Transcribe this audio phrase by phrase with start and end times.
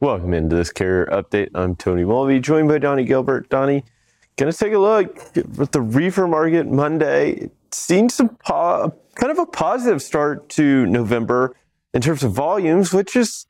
[0.00, 1.48] Welcome into this carrier update.
[1.54, 3.48] I'm Tony Mulvey, joined by Donny Gilbert.
[3.48, 3.82] Donny,
[4.36, 7.48] gonna take a look at the reefer market Monday.
[7.72, 11.56] Seen some po- kind of a positive start to November
[11.94, 13.46] in terms of volumes, which is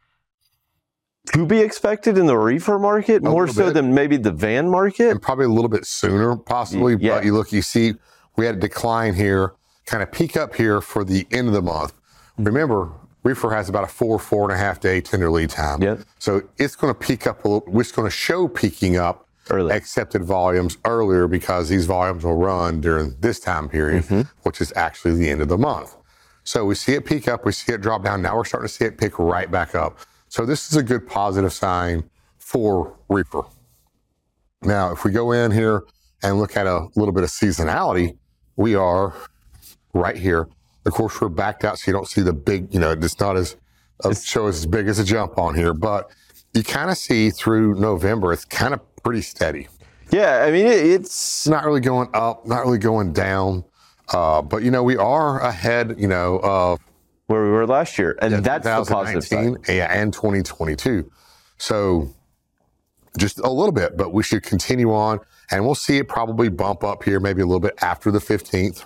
[1.32, 3.75] to be expected in the reefer market more so bit.
[3.75, 5.11] than maybe the van market.
[5.11, 6.94] and probably a little bit sooner, possibly.
[7.00, 7.17] Yeah.
[7.17, 7.94] But you look, you see,
[8.36, 9.54] we had a decline here,
[9.85, 11.93] kind of peak up here for the end of the month.
[11.93, 12.44] Mm-hmm.
[12.44, 12.93] Remember,
[13.26, 15.82] reefer has about a four, four and a half day tender lead time.
[15.82, 16.00] Yep.
[16.18, 17.80] So it's going to peak up a little.
[17.80, 19.72] It's going to show peaking up Early.
[19.75, 24.22] accepted volumes earlier because these volumes will run during this time period, Mm-hmm.
[24.44, 25.96] which is actually the end of the month.
[26.44, 28.22] So we see it peak up, we see it drop down.
[28.22, 29.98] Now we're starting to see it pick right back up.
[30.29, 32.08] So this is a good positive sign
[32.39, 33.42] for reefer.
[34.62, 35.83] Now, if we go in here
[36.22, 38.17] and look at a little bit of seasonality,
[38.56, 39.12] we are
[39.92, 40.48] right here.
[40.86, 43.37] Of course, we're backed out, so you don't see the big, you know, it's not
[43.37, 43.56] as
[44.05, 46.11] a show as big as a jump on here, but
[46.55, 49.69] you kind of see through November, it's kind of pretty steady.
[50.11, 53.64] Yeah, I mean it, it's not really going up, not really going down.
[54.09, 56.79] Uh, but you know, we are ahead, you know, of
[57.27, 59.57] where we were last year, and that's the positive side.
[59.69, 61.11] yeah, and 2022.
[61.59, 62.14] So
[63.19, 65.19] just a little bit, but we should continue on
[65.51, 68.84] and we'll see it probably bump up here maybe a little bit after the 15th.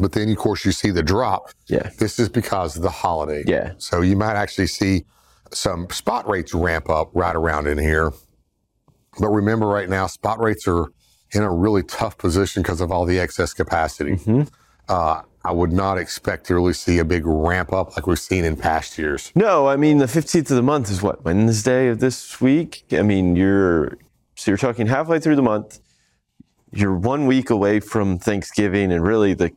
[0.00, 1.50] But then, of course, you see the drop.
[1.66, 1.90] Yeah.
[1.98, 3.44] This is because of the holiday.
[3.46, 3.72] Yeah.
[3.78, 5.04] So you might actually see
[5.52, 8.12] some spot rates ramp up right around in here.
[9.18, 10.86] But remember, right now, spot rates are
[11.32, 14.12] in a really tough position because of all the excess capacity.
[14.12, 14.42] Mm-hmm.
[14.88, 18.44] Uh, I would not expect to really see a big ramp up like we've seen
[18.44, 19.32] in past years.
[19.34, 22.84] No, I mean the 15th of the month is what Wednesday of this week.
[22.92, 23.96] I mean you're
[24.34, 25.80] so you're talking halfway through the month.
[26.72, 29.52] You're one week away from Thanksgiving and really the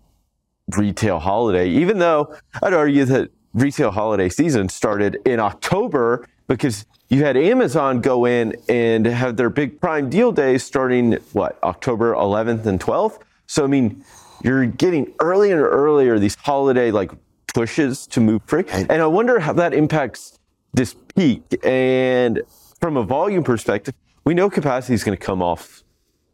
[0.78, 1.70] retail holiday.
[1.70, 8.02] Even though I'd argue that retail holiday season started in October because you had Amazon
[8.02, 13.20] go in and have their big Prime Deal days starting what October 11th and 12th.
[13.48, 14.04] So I mean
[14.44, 17.12] you're getting earlier and earlier these holiday like
[17.54, 18.64] pushes to move free.
[18.70, 20.38] And I wonder how that impacts
[20.74, 21.44] this peak.
[21.64, 22.42] And
[22.80, 23.94] from a volume perspective,
[24.24, 25.84] we know capacity is going to come off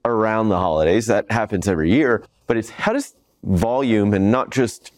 [0.05, 1.07] around the holidays.
[1.07, 2.23] That happens every year.
[2.45, 4.91] But it's how does volume and not just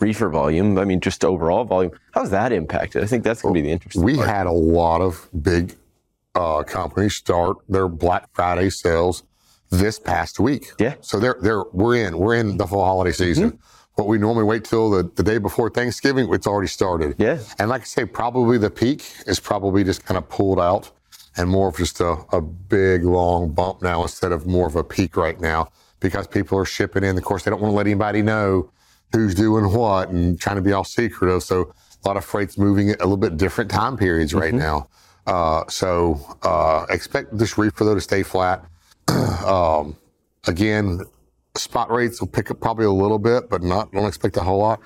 [0.00, 3.02] reefer volume, I mean, just overall volume, how's that impacted?
[3.02, 4.28] I think that's going to be the interesting We part.
[4.28, 5.76] had a lot of big
[6.34, 9.22] uh, companies start their Black Friday sales
[9.70, 10.66] this past week.
[10.78, 10.92] Yeah.
[10.92, 11.02] Mm-hmm.
[11.02, 13.58] So they're they're we're in we're in the fall holiday season.
[13.94, 17.14] What we normally wait till the, the day before Thanksgiving, it's already started.
[17.18, 17.38] Yeah.
[17.58, 20.90] And like I say, probably the peak is probably just kind of pulled out
[21.36, 24.84] and more of just a, a big long bump now instead of more of a
[24.84, 25.70] peak right now
[26.02, 27.16] because people are shipping in.
[27.16, 28.70] Of course, they don't want to let anybody know
[29.12, 31.42] who's doing what and trying to be all secretive.
[31.42, 31.72] So
[32.04, 34.88] a lot of freight's moving at a little bit different time periods right now.
[35.26, 38.64] Uh, so uh, expect this reefer though to stay flat.
[39.46, 39.96] um,
[40.46, 41.00] again,
[41.54, 44.58] spot rates will pick up probably a little bit, but not don't expect a whole
[44.58, 44.80] lot.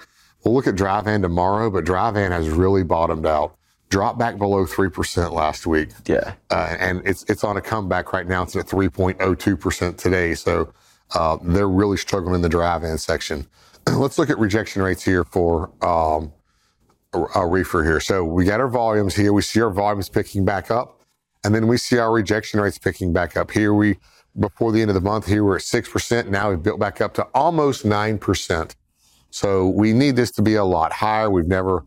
[0.44, 3.56] We'll look at dry van tomorrow, but dry van has really bottomed out.
[3.88, 6.34] Dropped back below three percent last week, yeah.
[6.50, 8.42] uh, and it's it's on a comeback right now.
[8.42, 10.34] It's at three point oh two percent today.
[10.34, 10.72] So
[11.14, 13.46] uh, they're really struggling in the dry van section.
[13.92, 16.32] Let's look at rejection rates here for um,
[17.12, 18.00] a, a reefer here.
[18.00, 19.32] So we got our volumes here.
[19.32, 21.02] We see our volumes picking back up,
[21.44, 23.50] and then we see our rejection rates picking back up.
[23.50, 23.98] Here we
[24.38, 26.30] before the end of the month here we're at six percent.
[26.30, 28.76] Now we've built back up to almost nine percent.
[29.30, 31.30] So we need this to be a lot higher.
[31.30, 31.84] We've never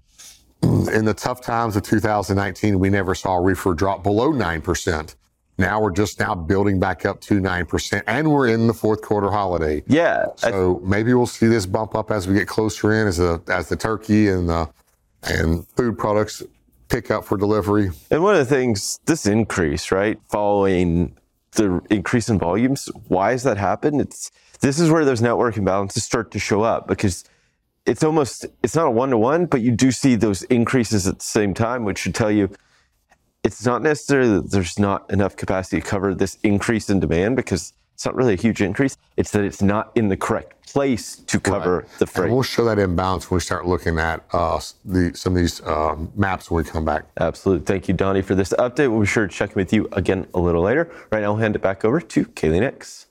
[0.63, 5.15] in the tough times of 2019, we never saw reefer drop below 9%.
[5.59, 9.29] Now we're just now building back up to 9%, and we're in the fourth quarter
[9.29, 9.83] holiday.
[9.87, 10.27] Yeah.
[10.41, 13.41] I- So maybe we'll see this bump up as we get closer in, as the
[13.49, 14.69] as the turkey and the
[15.23, 16.41] and food products
[16.87, 17.91] pick up for delivery.
[18.09, 21.17] And one of the things, this increase, right, following
[21.53, 23.99] the increase in volumes, why has that happened?
[23.99, 24.31] It's
[24.61, 27.25] this is where those network imbalances start to show up because
[27.85, 31.19] it's almost it's not a one to one, but you do see those increases at
[31.19, 32.49] the same time, which should tell you
[33.49, 37.73] it's not necessarily that there's not enough capacity to cover this increase in demand because
[37.95, 38.95] it's not really a huge increase.
[39.17, 42.25] It's that it's not in the correct place to cover the freight.
[42.25, 45.65] And we'll show that imbalance when we start looking at uh, the some of these
[45.65, 47.05] um, maps when we come back.
[47.19, 47.65] Absolutely.
[47.65, 48.91] Thank you, Donny, for this update.
[48.91, 50.91] We'll be sure to check in with you again a little later.
[51.11, 53.07] Right now, I'll hand it back over to Kaylee Nix.